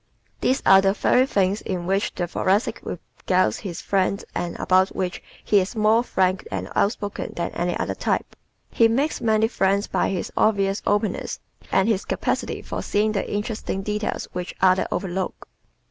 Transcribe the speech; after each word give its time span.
These 0.39 0.63
are 0.65 0.81
the 0.81 0.93
very 0.93 1.27
things 1.27 1.61
with 1.69 1.85
which 1.85 2.15
the 2.15 2.25
Thoracic 2.25 2.81
regales 2.83 3.57
his 3.59 3.81
friends 3.81 4.25
and 4.33 4.57
about 4.57 4.89
which 4.95 5.21
he 5.43 5.59
is 5.59 5.75
more 5.75 6.01
frank 6.01 6.47
and 6.49 6.71
outspoken 6.75 7.33
than 7.35 7.51
any 7.51 7.77
other 7.77 7.93
type. 7.93 8.35
He 8.71 8.87
makes 8.87 9.21
many 9.21 9.47
friends 9.47 9.85
by 9.85 10.09
his 10.09 10.31
obvious 10.35 10.81
openness 10.87 11.39
and 11.71 11.87
his 11.87 12.05
capacity 12.05 12.63
for 12.63 12.81
seeing 12.81 13.11
the 13.11 13.31
interesting 13.31 13.83
details 13.83 14.27
which 14.33 14.55
others 14.59 14.87
overlook. 14.91 15.47